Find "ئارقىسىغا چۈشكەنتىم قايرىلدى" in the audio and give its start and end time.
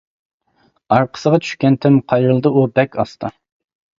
0.95-2.53